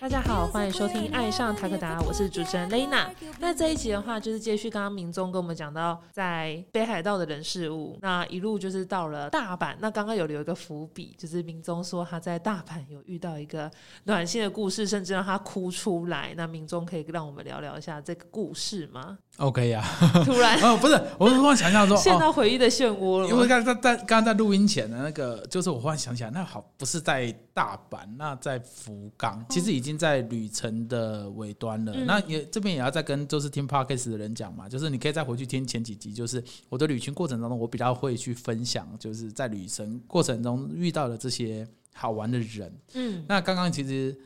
[0.00, 3.06] 大家好，欢迎收听《爱上塔克达》，我是主持人 Lena。
[3.38, 9.76] 那这一集的话，就是接续刚刚明宗跟我们讲到在北海道的人事物，那一路就是到了大阪。
[9.78, 13.70] 那刚刚有留一个伏笔，就是明宗说他在大阪有遇到一个
[14.04, 16.34] 暖心的故事，甚至让他哭出来。
[16.36, 19.16] 那明宗可以让我们聊聊一下这个故事吗？
[19.38, 19.84] OK 呀、
[20.24, 23.46] 突然 哦，不是，我突然想象说，陷 哦，到回忆的漩涡了因为吗？
[23.48, 31.92] 刚在在刚刚在录音前的那个，就是我忽然想起来，那好不是在大阪，那在福冈，其实已经在旅程的尾端了。
[31.96, 42.72] 嗯那也这边也要再跟就是听 podcast 的人讲嘛，就是你可以再回去听前几集，就是我的旅行过程当中，我比较会去分享，就是在旅程过程中遇到的这些好玩的人。
[42.94, 44.16] 嗯，那刚刚其实，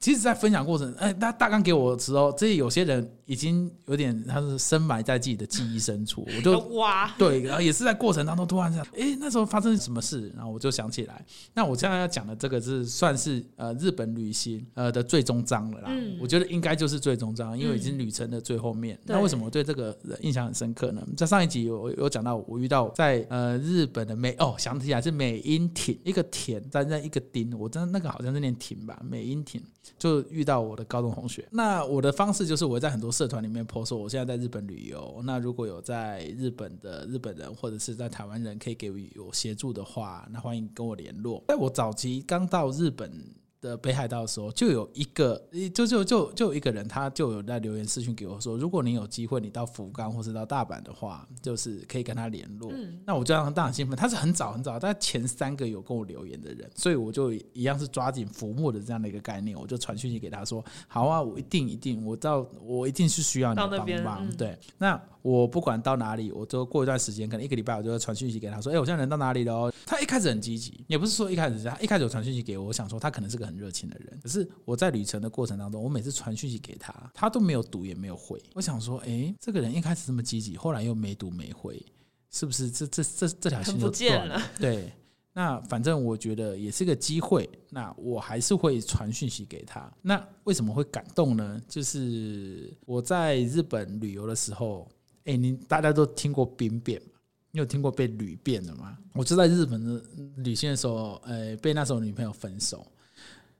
[0.00, 11.24] 其实，在分享过程，哎，他大纲给我的时候，这有些人已经有点他是深埋在自己的记忆深处，我就哇，对，然后也是在过程当中突然想，哎，那时候发生什么事，然后我就想起来。
[11.52, 15.88] 那我现在要讲的这个是算是呃日本旅行呃的最终章了啦。
[15.90, 18.96] 嗯我觉得应该就是最终章，因为已经嗯旅程的最后面。
[19.04, 21.04] 对那为什么我对这个印象很深刻呢？
[21.16, 29.60] 在上一集有有讲到，我遇到在呃日本的美哦，想起来是美英町一个田，在那一个町，我真的那个好像是念町吧，美英町
[29.96, 31.46] 就遇到我的高中同学。
[31.50, 41.42] 那我的方式就是我会在很多社团里面 po 说我现在在日本旅游，那如果有在日本的日本人或者是在台湾人可以给我协助的话，那欢迎跟我联络。
[41.48, 43.12] 在我早期刚到日本。
[43.60, 45.40] 的北海道的时候，就有一个，
[45.74, 52.70] 就就就就有一个人，他就有在留言私讯给我说，如果你有机会，你到福冈或是到大阪的话，就是可以跟他联络。
[52.72, 69.72] 嗯那我就让他当然兴奋，他是很早很早，他前三个有跟我留言的人，所以我就一样是抓紧浮木的这样的一个概念，我就传讯息给他说，好啊，我一定一定，我到我一定是需要你的帮忙，嗯对，那我不管到哪里，我就过一段时间，可能一个礼拜，我就会传讯息给他说，哎、我现在人到哪里了哦？
[69.84, 81.84] 他一开始很积极，也不是说一开始他一开始有传讯息给我，我想说他可能是个很热情的人，可是我在旅程的过程当中，我每次传讯息给他，他都没有读也没有回，我想说，哎、这个人一开始这么积极，后来又没读没回，
[82.30, 84.42] 是不是这这这这条很线就断了了？
[84.60, 84.92] 对。
[85.34, 89.88] 那反正我觉得也是个机会，那我还是会传讯息给他。
[90.02, 91.62] 那为什么会感动呢？
[91.68, 94.88] 就是我在日本旅游的时候，
[95.26, 97.20] 哎、你大家都听过兵变嘛？
[97.52, 98.98] 你有听过被旅变的吗？
[99.14, 100.02] 我就在日本的
[100.38, 102.84] 旅行的时候，呃，被那时候女朋友分手。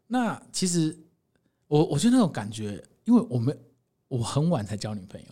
[0.08, 0.96] 那其实
[1.69, 3.56] 我我觉得那种感觉，因为我们
[4.08, 5.26] 我很晚才交女朋友，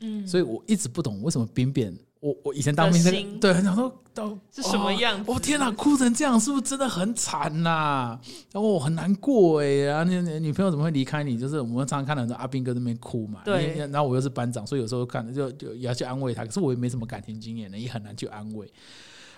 [0.00, 1.96] 嗯，所以我一直不懂为什么兵变。
[2.18, 3.10] 我我以前当兵的
[3.40, 5.34] 对，很想说到是什么样子哦？
[5.34, 8.16] 哦天哪，哭成这样，是不是真的很惨呐、
[8.52, 11.36] 然后我很难过哎，然后你你女朋友怎么会离开你？
[11.36, 18.72] 就是我们常常看到很多阿兵哥在那边哭嘛，对然后我又是班长，所以有时候看就就也要去安慰他，可是我也没什么感情经验呢，也很难去安慰。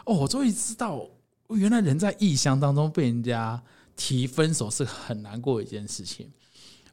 [0.04, 1.08] 哦，我终于知道，
[1.48, 3.62] 原来人在异乡当中被人家
[3.96, 6.30] 提分手是很难过的一件事情。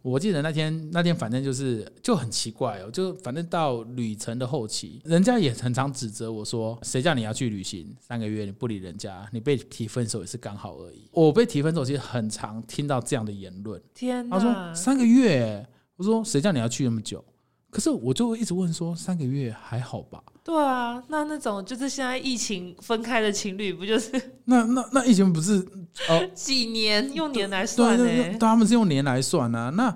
[0.04, 11.08] 我记得那天那天反正就是就很奇怪哦，就反正到旅程的后期，人家也很常指责我说，谁叫你要去旅行三个月你不理人家，你被提分手也是刚好而已。
[11.12, 15.64] 我被提分手其实很常听到这样的言论，天他说，三个月，
[15.98, 17.24] 我说谁叫你要去那么久？
[17.70, 20.24] 可是我就一直问说三个月还好吧？
[20.44, 24.12] 对啊，那那种就是现在疫情分开的情侣，不就是
[24.46, 25.66] 那那那以前不是
[26.10, 29.70] 哦几年用年来对算呢、他们是用年来算啊。
[29.70, 29.96] 那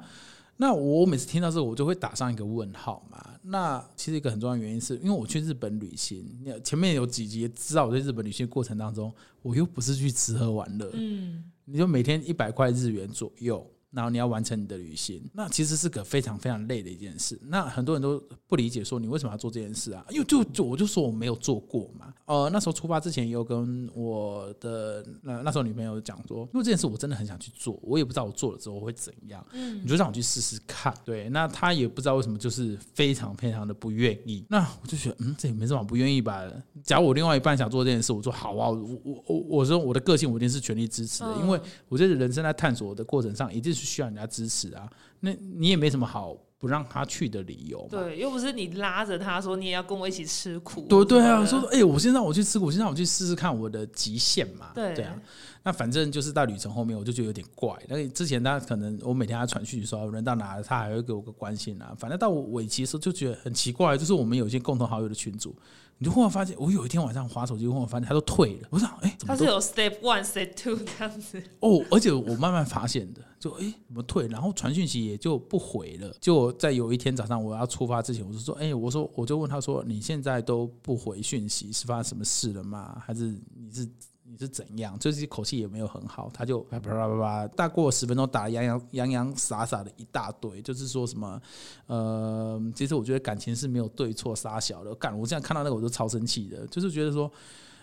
[0.57, 3.22] 那我每次听到这个，我就会打上一个问号嘛。
[3.41, 6.23] 那其实一个很重要的原因是因为我去日本旅行，
[6.63, 13.67] 前面有几集也知道我在日本旅行过程当中，我又不是去吃喝玩乐，嗯，你就每天一百块日元左右。
[13.95, 17.39] 然后你要完成你的旅行，那其实是个非常非常累的一件事。
[17.44, 20.06] 那很多人都不理解，说你为什么要做这件事啊？
[20.09, 22.13] 因为就就我就说我没有做过嘛。
[22.25, 29.45] 呃，那时候出发之前也有跟我的那那时候女朋友讲说，因为这件事我真的很想去做，我也不知道我做了之后会怎样。
[29.53, 30.94] 嗯你就让我去试试看。
[31.05, 34.45] 对，那她也不知道为什么，就是非常非常的不愿意。
[34.50, 36.44] 那我就觉得，嗯，这也没什么不愿意吧。
[36.84, 44.90] 假如我另外一半想做这件事，我说好啊，我我我我说我的个性我一定是全力支持的，嗯因为我觉得人生在探索的过程上，一定是需要人家支持啊。
[45.22, 47.87] 那你也没什么好不让他去的理由。
[47.90, 54.72] 对，又不是你拉着他说你也要跟我一起吃苦，对对啊，说哎、我先让我去吃苦，先让我去试试看我的极限嘛。
[54.76, 55.20] 对啊，
[55.64, 57.76] 那反正就是到旅程后面，我就觉得有点怪。
[57.87, 61.96] 那之前他可能我每天他传讯息说人到哪了，他还会给我个关心啊。
[61.97, 65.55] 反正到尾期的时候就觉得很奇怪，就是我们有一些共同好友的群组，
[65.97, 68.67] 你就忽然发现，我有一天晚上划手机，忽然发现他都退了。
[68.70, 74.27] 我想，哎、他是有 step one、step two 这样子，哦，而且我慢慢发现的，就哎、怎么退？
[74.27, 76.11] 然后传讯息也就不回了。
[76.19, 82.99] 就在有一天早上我要出发之前，我就说，哎、我说我就问他说，你现在都不回讯息，是发生什么事了吗？
[83.05, 83.87] 还是你是
[84.23, 84.97] 你是怎样？
[84.97, 91.39] 就是口气也没有很好，他就啪啪啪啪啪，大过十分钟打洋洋洋洋洒洒的一大堆，就是说什么
[91.85, 94.95] 呃，其实我觉得感情是没有对错杀小的。
[94.95, 97.31] 干，我现在看到那个我都超生气的，就是觉得说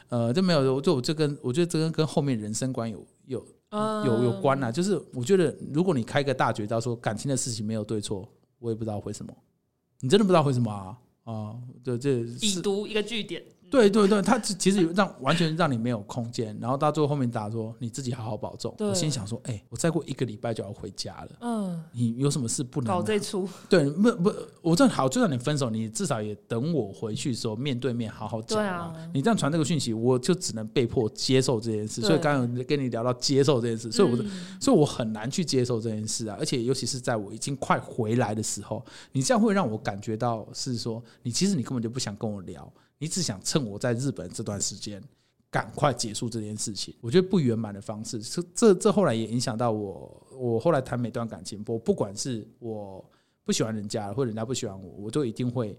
[0.09, 4.71] 呃，就没有，就我就跟我觉得这跟跟后面人生观有有有有关啊。
[4.71, 8.29] 就是我觉得如果你开个大绝招说感情的事情没有对错，
[8.59, 9.35] 我也不知道会什么，
[10.01, 10.99] 你真的不知道会什么啊？
[11.25, 13.43] 啊，对，这已读一个句点。
[13.73, 18.75] 对对对，他其实让完全让你没有空间，然后到最后后面打说你自己好好保重。
[18.79, 21.31] 我心想说，哎，我再过一个礼拜就要回家了。
[21.41, 23.49] 嗯，你有什么事不能搞这出？
[23.71, 28.95] 对，不不，我正好就算你分手，你至少也等我回去的时候面对面好好讲嘛。
[29.15, 32.03] 你这样传这个讯息，我就只能被迫接受这件事。
[32.03, 34.19] 所以刚刚跟你聊到接受这件事，所以我
[34.61, 36.37] 所以我很难去接受这件事啊。
[36.39, 42.71] 而且尤其是在我已经快回来的时候，你这样会让我感觉到是说，你其实你根本就不想跟我聊。
[43.03, 45.03] 你只想趁我在日本这段时间
[45.51, 53.05] 赶快结束这件事情，我觉得不圆满的方式，这这这后来也影响到我，我后来谈每段感情，我不管是我
[53.43, 55.77] 不喜欢人家，或者人家不喜欢我，我都一定会。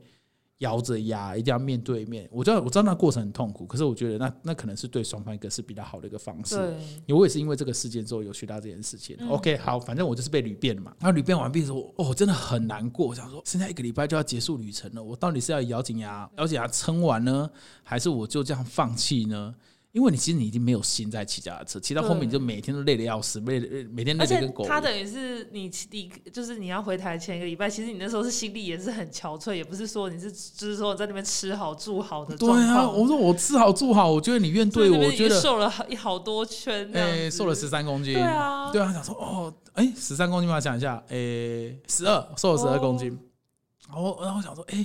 [0.64, 2.28] 咬着牙，一定要面对面。
[2.32, 6.56] 我知道，我知道那过程很痛苦，可是我觉得那那可能是对双方一个是比较好的一个方式。
[7.06, 9.16] 因为，我也是因为这个事件之后有学到这件事情。
[9.30, 10.94] OK，好，反正我就是被旅变了嘛。
[11.00, 13.08] 然后旅变完毕的时候，哦，真的很难过。
[13.08, 17.50] 我想说，剩下一个礼拜就要结束旅程了，我到底是要咬紧牙咬紧牙撑完呢，
[17.84, 19.54] 还是我就这样放弃呢？
[19.94, 23.60] 因为你其实你已经没有心在骑脚踏车，骑到后面你就每天都累得要死，累
[23.92, 24.66] 每天累得跟狗。
[24.66, 32.36] 他等于是你你就是你要回台前一个礼拜，其实你那时候是心里也是很憔悴，也不是说你是就是说在那边吃好住好的。
[32.36, 38.16] 对啊，我说我吃好住好，我觉得你愿对我我觉得瘦了好好多圈，哎，瘦了十三公斤。
[38.16, 41.16] 对啊，对啊，想说哦，哎，十三公斤嘛，想一下，哎，
[41.88, 43.16] 十二，瘦了十二公斤。
[43.88, 44.84] 然后然后想说，哎。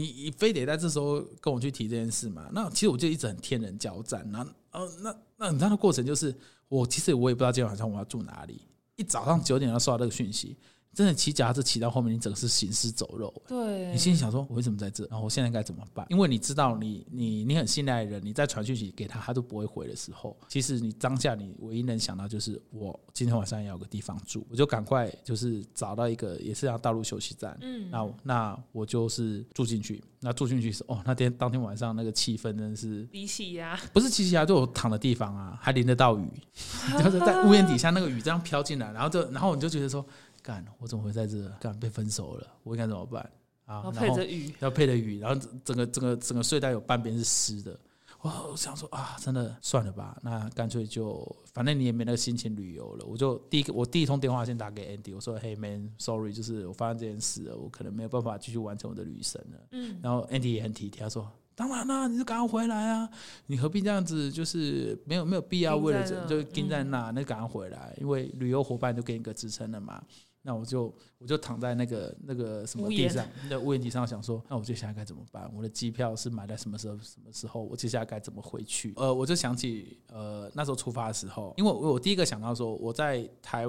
[0.00, 2.48] 你非得在这时候跟我去提这件事嘛？
[2.52, 4.28] 那其实我就一直很天人交战。
[4.30, 6.34] 那呃，那那你知道的过程就是，
[6.68, 8.60] 我其实我也不知道今天晚上我要住哪里。
[8.96, 10.56] 一早上九点要收到这个讯息。
[10.94, 13.32] 真的骑脚踏车骑到后面，你整个是行尸走肉。
[13.46, 15.04] 对，你心里想说，我为什么在这？
[15.06, 16.06] 然后我现在该怎么办？
[16.08, 27.58] 因为你知道，你你你很信赖的人，你在传讯息给他，他都不会回的时候，其实你当下你唯一能想到就是，我今天晚上要有个地方住，我就赶快就是找到一个也是要道路休息站。
[27.60, 30.02] 嗯，那那我就是住进去。
[30.20, 36.26] 那住进去是哦，那天当天晚上那个气氛真的是低气压，不是气压，就我躺的地方啊，还淋得到雨，
[36.98, 40.04] 就是在屋檐底下那个雨这样飘进来，然后就然后你就觉得说。
[40.44, 41.48] 干，我怎么会在这？
[41.58, 43.22] 干被分手了，我应该怎么办
[43.64, 43.80] 啊？
[43.84, 47.80] 要配着雨，要配着雨，然后整个整个整个睡袋有半边是湿的。
[48.20, 53.04] 我想说啊，真的算了吧，那干脆就反正你也没那个心情旅游了。
[53.06, 63.08] 我就第一个，我第一通电话先打给 Andy，我说：“Hey man，sorry，就是我发生这件事了，我可能没有办法继续完成我的旅程了。”嗯，然后 Andy 也很体贴，他说：“当然啦，你就赶快回来啊，
[63.46, 64.32] 你何必这样子？
[64.32, 70.02] 就是没有没有必要为了这就盯在那，那赶快回来，因为旅游伙伴就给你个支撑了嘛。”
[70.46, 75.50] 那我就我就躺在那个那个什么地上，那屋檐底上想说，那我接下来该怎么办？
[75.56, 76.98] 我的机票是买在什么时候？
[76.98, 77.62] 什么时候？
[77.62, 78.92] 我接下来该怎么回去？
[78.96, 83.64] 呃，我就想起呃那时候出发的时候，因为我我第一个想到说我在台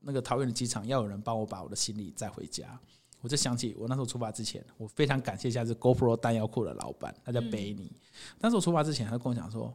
[0.00, 2.76] 那个桃园的机场要有人帮我把我的行李载回家，
[3.20, 7.90] 我就想起我那时候出发之前，我非常感谢一下这 GoPro 弹药库的老板，他叫贝尼。
[8.40, 9.72] 但是我出发之前，他跟我讲说，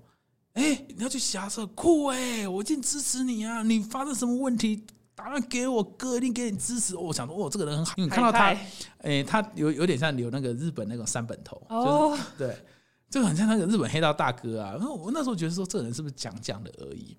[0.53, 3.63] 哎，你要去霞色酷哎，我一定支持你啊！
[3.63, 4.83] 你发生什么问题？
[5.21, 6.95] 打算给我哥，一定给你支持。
[6.95, 7.93] 我想说，哦，这个人很好。
[7.97, 8.57] 你看到他，
[9.03, 12.57] 哎，他有有点像留那个日本那种三本头，就是对，
[13.07, 14.71] 这个很像那个日本黑道大哥啊。
[14.71, 17.15] 然后我那时候觉得说，这个人是不是讲讲的而已？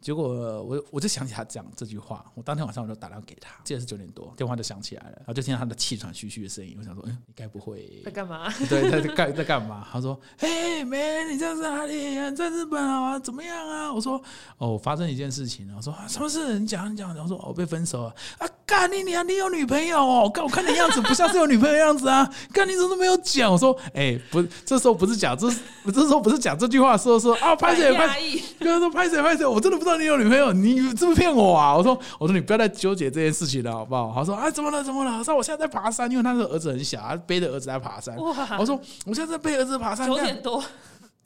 [0.00, 8.50] 结果我我就想起他讲这句话，我当天晚上我就打电话给他，记得是九点多，电话就响起来了，然后就听到他的气喘吁吁的声音，我想说，嗯，你该不会在干嘛？
[8.68, 9.86] 对，在干在干嘛？
[9.92, 12.14] 他说，嘿，man，你在哪里？
[12.34, 13.18] 在日本啊？
[13.18, 13.92] 怎么样啊？
[13.92, 14.22] 我说，
[14.58, 16.58] 哦，发生一件事情我说，什么事？
[16.58, 17.14] 你讲，你讲。
[17.14, 18.48] 然后说，我被分手了啊。
[18.70, 19.22] 干你你啊！
[19.24, 20.30] 你有女朋友哦？
[20.32, 22.30] 干我看你样子不像是有女朋友样子啊！
[22.54, 23.50] 干你怎么都没有讲？
[23.50, 25.50] 我说，哎，不，这时候不是讲这，
[25.92, 28.16] 这时候不是讲这句话，说说啊，拍谁拍？
[28.60, 29.44] 跟他说拍谁拍谁？
[29.44, 31.76] 我真的不知道你有女朋友，你是不是骗我啊？
[31.76, 34.12] 我说，我说你不要再纠结这件事情了，好不好？
[34.14, 34.84] 他说，啊，怎么了？
[34.84, 35.10] 怎么了？
[35.10, 38.16] 他说我现在在爬山，因为他的儿子很小，他背着儿子在爬山。
[38.16, 38.32] 我
[38.64, 40.62] 说，我现在在背儿子爬山，九点多。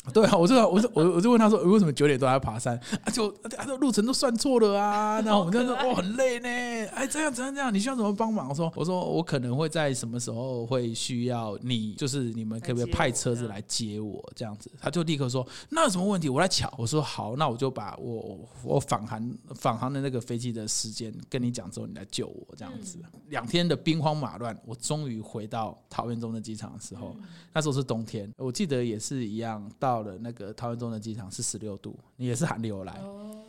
[0.12, 2.78] 对啊，我就我就我我就问他说，为什么九点多还要爬山？
[3.04, 5.18] 啊，就啊，这路程都算错了啊。
[5.22, 6.48] 然后我们就说，哦，很累呢。
[6.94, 8.50] 哎，这样这样这样，你需要什么帮忙？
[8.50, 14.22] 我说，我说我可能会在什么时候会需要你，就是你们可不可以派车子来接我？
[14.36, 16.28] 这样子，他就立刻说，那有什么问题？
[16.28, 16.70] 我来抢。
[16.76, 22.46] 我说好，那我就把我我返航返航的那个飞机的时间跟你讲之后，你来救我。
[22.54, 22.98] 这样子，
[23.30, 27.16] 两天的兵荒马乱，我终于回到桃园中的机场的时候，
[27.54, 29.93] 那时候是冬天，我记得也是一样到。
[29.94, 33.00] 到了那个桃园中的机场是十六度，也是寒流来，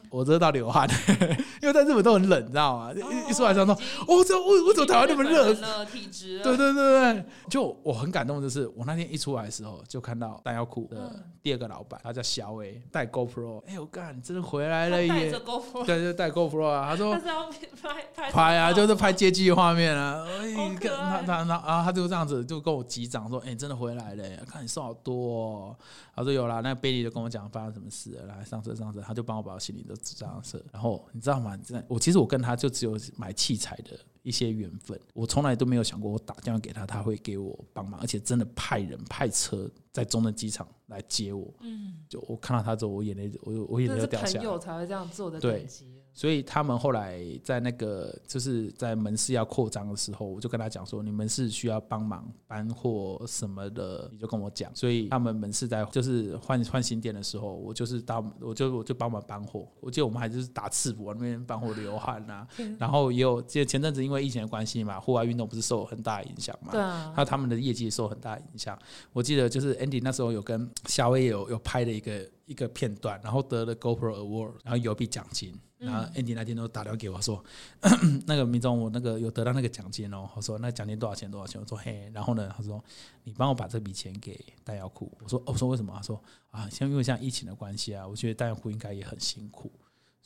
[0.10, 0.88] 我热到流汗，
[1.62, 2.94] 因为在日本都很冷，你知道吗？
[2.94, 3.74] 一一出来之后说，
[4.08, 5.54] 哦，这我我怎么台湾那么热？
[5.86, 17.50] 体质，对对对对，就我很感动，就是我那天一出来的时候，就看到弹药库的嗯第二个老板，他叫小伟带 GoPro，哎、我干，你真的回来了耶他带着！GoPro，对对，带 GoPro 啊，他说但是要
[17.82, 20.26] 拍拍 拍啊，就是拍街机画面啊。
[20.28, 25.76] 哎，好可看他他他啊，他就这样子就跟我击掌说：“哎、你真的回来了耶，看你瘦好多、哦。”
[26.16, 30.64] 他说：“有啦。”那个贝利就跟我讲发生什么事了，来上车上车，他就帮我把我行李都这样子。
[30.72, 31.56] 然后你知道吗？
[31.58, 33.92] 真的，我其实我跟他就只有买器材的
[34.24, 41.54] 一些缘分，我从来都没有想过我打电话给他，他会给我帮忙，而且真的派人派车在中正机场来接我。
[41.62, 44.32] 嗯，就我看到他之后，我眼泪我我眼泪就掉下来。
[44.32, 45.66] 是朋友才会这样做的对。
[46.18, 54.74] 所以他们后来在那个就是在门市要扩张的时候，我就跟他讲说，你们是需要帮忙搬货什么的，你就跟我讲。
[54.74, 59.68] 所以他们门市在就是换换新店的时候，我就是到我就我就帮忙搬货。
[59.82, 62.48] 我记得我们还就是打赤膊那边搬货流汗呐、
[62.80, 68.80] 然后也有记得前阵子因为疫情的关系嘛，户外运动不是受很大影响嘛，对啊那，他们的业绩也受很大影响。
[69.12, 75.54] 我记得就是 Andy 那时候有跟夏威有有拍的一个一个片段，然后得了 GoPro Award，然后有一笔奖金。
[75.78, 77.44] 然后 Andy 那天都打电话给我说，
[78.26, 81.62] 那个民众我那个有得到那个奖金哦，我说那奖金多少钱多少钱？
[81.62, 82.84] 我说嘿，然后呢，他说
[83.24, 85.16] 你帮我把这笔钱给弹药库。
[85.22, 85.94] 我说哦，我说为什么？
[85.96, 89.70] 他说啊，像因为像疫情的关系啊，我觉得弹药库应该也很辛苦。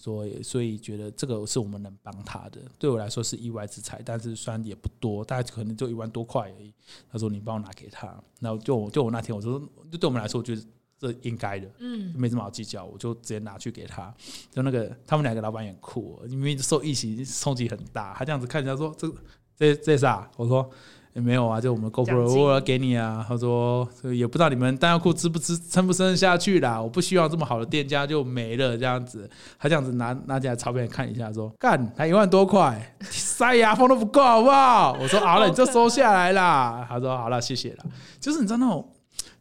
[0.02, 6.74] 所以，所以觉得这个是我们能帮他的，对我来说是意外之财，但是虽然也不多，大概可能就一万多块而已。
[7.12, 8.08] 他说你帮我拿给他，
[8.40, 9.60] 然后就我就我那天我说，
[9.92, 10.62] 就对我们来说，我觉得
[10.98, 14.16] 这应该的，嗯，没什么好计较，我就直接拿去给他。
[14.50, 19.14] 就那个他们两个老板也很酷、哦，因为受疫情冲击很大，他这样子看人家说这
[19.58, 20.32] 这这啥？
[20.38, 20.72] 我说。
[21.14, 23.26] 也没有啊，就我们 GoPro 我要给你啊。
[23.28, 29.30] 他说也不知道你们弹药库支不支撑不撑得下去啦，我不希望这么好的店家就没了这样子。
[29.58, 34.98] 他这样子拿拿起来钞票看一下，说干才一万多块，塞牙缝都不够好不好？
[35.02, 36.86] 我说好了，你就收下来啦。
[36.88, 37.86] 他说好了，谢谢啦。
[38.20, 38.88] 就是你知道那种。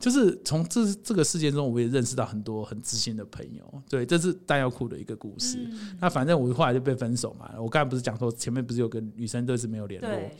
[0.00, 3.82] 就是从这这个事件中，我也认识到很多很知心的朋友。
[3.88, 5.58] 对，这是弹药库的一个故事。
[5.58, 7.50] 嗯那反正我后来就被分手嘛。
[7.58, 10.36] 我刚才不是讲说前面不是有个女生都一直没有联络，对，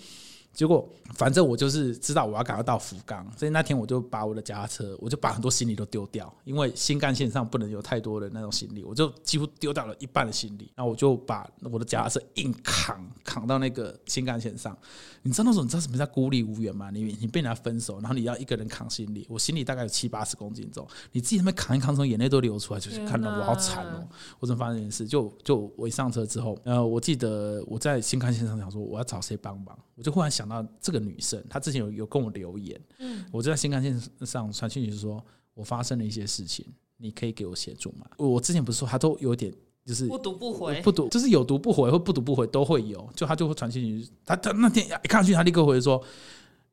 [0.58, 0.84] 结果
[1.14, 14.76] 反正我就是知道我要赶快到福冈，所以那天我就把我的脚踏车，我就把很多行李都丢掉，因为新干线上不能有太多的那种行李，我就几乎丢掉了一半的行李，然后我就把我的脚踏车硬扛扛到那个新干线上。
[15.22, 16.90] 你知道那种你知道什么叫孤立无援吗？
[16.90, 24.08] 你你被人家分手，然后你要一个人扛行李，我行李大概有七八十公斤重，你自己那边扛一扛，从眼泪都流出来，就是看到我好惨哦、
[24.40, 25.06] 我怎么发生这件事？
[25.06, 35.24] 就就我一上车之后，呃，我记得我在新干线上想说我要找谁帮忙，我就忽然想到这个女生，她之前有有跟我留言，嗯，我就在新干线上传讯息说，
[35.54, 36.64] 我发生了一些事情，
[36.96, 38.06] 你可以给我协助吗？
[38.16, 39.52] 我之前不是说她都有点
[39.84, 46.02] 就是不读不回，不读就是有读不回或不读不回都会有，就她就会传讯息，她她那天一看上去，他立刻回说，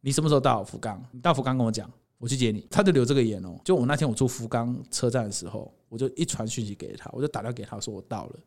[0.01, 1.03] 你什么时候到福冈？
[1.11, 1.91] 你到福冈跟我讲。
[2.17, 3.59] 我去接你，他就留这个言哦。
[3.63, 8.39] 就我那天我住福冈车站的时候，我就一传讯息给他，我就打电话给他说我到了，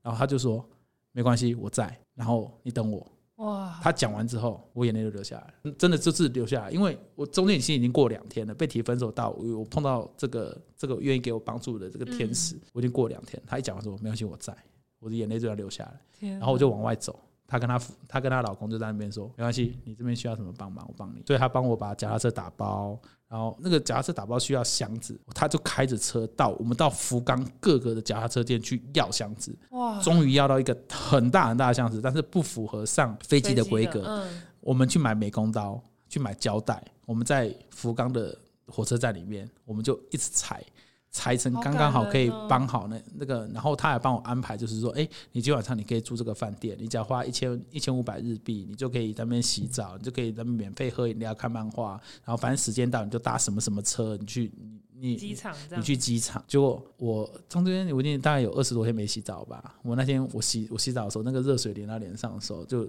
[0.00, 0.66] 然后他就说
[1.12, 3.06] 没关系，我在，然后你等我。
[3.40, 14.54] 哇，他讲完之后，我眼泪就流下来，嗯真的就是流下来，因为我中间已经已经过两天了，被提分手到我我碰到这个这个愿意给我帮助的这个天使，我已经过两天，他一讲完说没关系，我在，
[14.98, 17.18] 我的眼泪就要流下来，然后我就往外走。
[17.50, 21.20] 她跟她夫她跟她老公就在那边说，没关系，你这边需要什么帮忙，我帮你。
[21.26, 34.04] 所以她帮我把脚踏车打包，然后那个脚踏车打包需要箱子，她就开着车到我们到福冈各个的脚踏车店去要箱子，哇，终于要到一个很大很大的箱子，但是不符合上飞机的规格。
[34.06, 40.62] 嗯，我们去买美工刀，去买胶带，我们在福冈的火车站里面，我们就一直裁。
[41.12, 54.52] 裁成刚刚好可以帮好那那个，然后他还帮我安排，就是说，哎、你今晚上你可以住这个饭店，你只要花一千一千五百日币，你就可以在那边洗澡，你就可以在那边免费喝饮料、看漫画，然后反正时间到你就搭什么什么车，你去
[54.94, 59.74] 你你机场，你去机场，结果我中间我已经大概有二十多天没洗澡吧。
[59.82, 62.84] 我那天我洗我洗澡的时候，那个热水淋到脸上的时候，就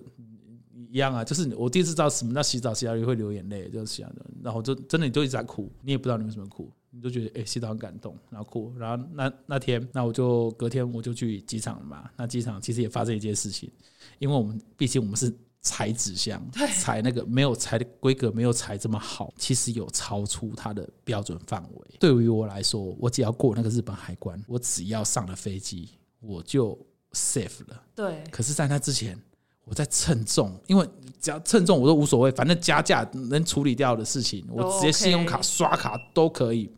[0.89, 4.25] 一样啊，就是我第一次知道什么叫洗澡，洗澡里会流眼泪，就是这样的。
[4.43, 8.71] 然后就真的你就一直在哭，你也不知道你为什么哭，你就觉得哎、洗澡很感动，然后哭。
[8.77, 12.09] 然后那那天，那我就隔天我就去机场了嘛。
[12.15, 13.71] 那机场其实也发生一件事情，
[14.19, 15.33] 因为我们毕竟我们是。
[15.63, 16.43] 裁纸箱，
[16.79, 21.87] 裁那个没有裁的规格没有裁这么好，其实有超出它的标准范围。
[21.99, 25.87] 对于我来说，我只要过那个日本海关，我只要上了飞机，
[26.19, 26.75] 我就
[27.11, 27.83] safe 了。
[27.93, 29.15] 对，可是，在那之前，
[29.63, 30.83] 我在称重，因为
[31.19, 36.71] 只要称重我都无所谓，反正加价能处理掉的事情，我直接信用卡刷卡都可以。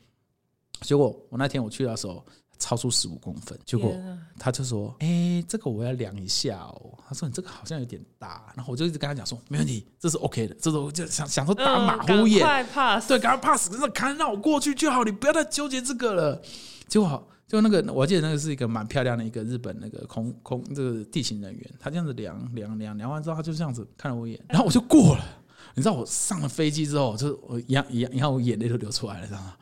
[0.84, 2.24] 结果我那天我去的时候
[2.60, 3.94] 超出十五公分，结果
[4.38, 16.42] 他就说：“哎、这个我要量一下哦。”他说：“你这个好像有点大。”然后我就一直跟他讲说：“没问题，这是 OK 的，这是我就想想说打马虎眼，嗯赶快 pass，对，赶快 pass，真的看让我过去就好，你不要再纠结这个了。”
[16.88, 25.26] 结果好，就那个我记得那个是一个蛮漂亮的一个日本那个空空这个地勤人员，他这样子量量量量完之后，他就这样子看了我一眼， 然后我就过了。
[25.76, 29.56] 你知道我上了飞机之后，就是我一样一样，一样我眼泪都流出来了，知道吗？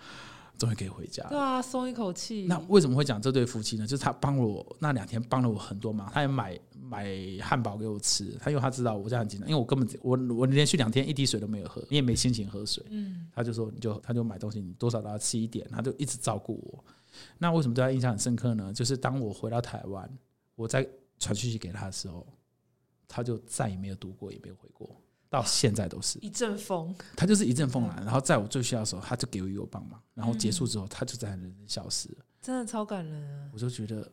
[0.61, 1.39] 终于可以回家了对。
[1.39, 2.45] 啊，松一口气。
[2.47, 3.87] 那为什么会讲这对夫妻呢？
[3.87, 7.07] 就是他帮我那两天帮了我很多忙，他也买买
[7.41, 16.85] 汉堡给我吃，他因为他知道我这样很紧张，因为我根本我我连续两天一滴水都没有喝，你也没心情喝水，嗯，他就说你就他就买东西，你多少都要吃一点，他就一直照顾我。
[17.39, 18.71] 那为什么对他印象很深刻呢？
[18.71, 20.09] 就是当我回到台湾，
[20.55, 20.87] 我在
[21.17, 22.25] 传讯息给他的时候，
[23.07, 24.95] 他就再也没有读过，也没有回过，
[25.31, 26.19] 到现在都是。
[26.19, 32.17] 一阵风，他就是一阵风来，然后在我最需要的时候，他就给予我帮忙，然后结束之后，他就在人生消失了。
[32.41, 33.49] 真的超感人啊！
[33.53, 34.11] 我就觉得，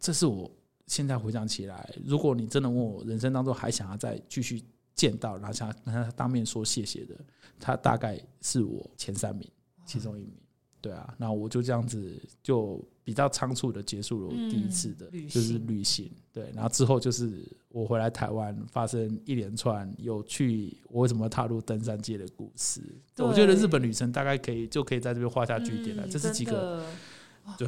[0.00, 0.50] 这是我
[0.86, 7.14] 现在回想起来，如果你真的问我人生当中还想要再继续见到，然后想要跟他当面说谢谢的，
[7.60, 9.46] 他大概是我前三名
[9.84, 10.32] 其中一名。
[10.80, 16.10] 对啊，那我就这样子就比较仓促的结束了我第一次的，嗯就是旅行。
[16.32, 22.80] 对，然后之后就是我回来台湾，发生一连串有趣我为什么踏入登山界的故事。
[23.16, 26.06] 我觉得日本旅程大概可以就可以在这边画下句点了。
[26.06, 26.84] 嗯这是几个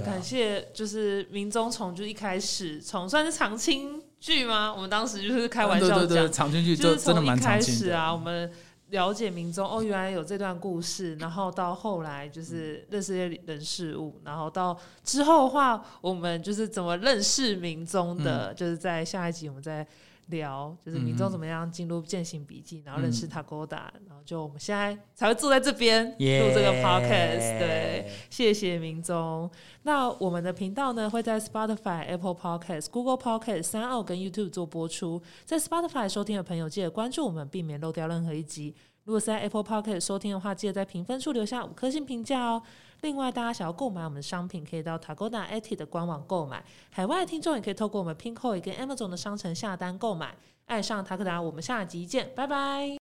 [0.05, 4.75] 感谢，就是明宗从就一开始从算是长青剧吗？
[4.75, 8.51] 我们当时就是开玩笑讲，长青剧就就是真的蛮长青的啊，我们
[8.91, 18.25] 了解民众哦，原来有这段故事，然后到后来就是认识人事物，然后到之后的话，我们就是怎么认识民众嗯。
[18.25, 19.87] 的，就是在下一集我们再
[20.29, 23.71] 聊，就是民众怎么样进入践行笔记，然后认识嗯 Tagoda，
[24.07, 28.11] 然后就我们现在才会坐在这边 录耶这个 podcast，对。
[28.31, 29.51] 谢谢明宗。
[29.83, 35.21] 那我们的频道呢会在 Spotify、Apple Podcast、Google Podcast、三奥跟 YouTube 做播出。
[35.45, 38.75] 在 Spotify 收听的朋友，记得关注我们，避免漏掉任何一集。
[39.09, 42.63] 如果是在 Apple Podcast 收听的话，记得在评分处留下五颗星评价哦。
[43.01, 46.63] 另外，大家想要购买我们的商品，可以到 Tagoda Eti 的官网购买。
[46.91, 50.35] 海外的听众也可以透过我们 Pinkoi 跟 Amazon 的商城下单购买。
[50.67, 52.99] 爱上塔克达，我们下集见，拜拜。